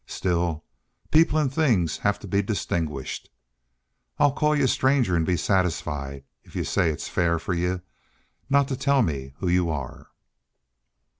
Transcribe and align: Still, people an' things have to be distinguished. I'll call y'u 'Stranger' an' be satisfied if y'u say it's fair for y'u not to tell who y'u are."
Still, 0.07 0.63
people 1.11 1.37
an' 1.37 1.51
things 1.51 1.97
have 1.99 2.17
to 2.21 2.27
be 2.27 2.41
distinguished. 2.41 3.29
I'll 4.17 4.31
call 4.31 4.55
y'u 4.55 4.65
'Stranger' 4.65 5.15
an' 5.15 5.25
be 5.25 5.37
satisfied 5.37 6.23
if 6.43 6.55
y'u 6.55 6.63
say 6.63 6.89
it's 6.89 7.07
fair 7.07 7.37
for 7.37 7.53
y'u 7.53 7.83
not 8.49 8.67
to 8.69 8.75
tell 8.75 9.03
who 9.03 9.47
y'u 9.47 9.69
are." 9.69 10.07